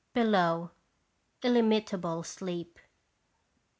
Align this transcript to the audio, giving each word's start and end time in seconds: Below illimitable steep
Below 0.15 0.71
illimitable 1.43 2.23
steep 2.23 2.79